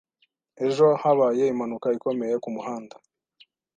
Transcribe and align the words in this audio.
Ejo, 0.65 0.87
habaye 1.01 1.43
impanuka 1.53 1.87
ikomeye 1.97 2.35
kumuhanda. 2.43 2.95